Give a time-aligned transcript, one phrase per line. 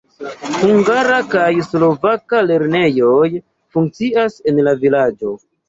[0.61, 3.29] Hungara kaj slovaka lernejoj
[3.77, 5.39] funkcias en la vilaĝo.